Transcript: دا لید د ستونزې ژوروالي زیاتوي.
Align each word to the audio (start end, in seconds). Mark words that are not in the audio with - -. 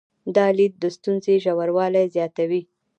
دا 0.35 0.45
لید 0.57 0.73
د 0.79 0.83
ستونزې 0.95 1.35
ژوروالي 1.43 2.05
زیاتوي. 2.15 2.61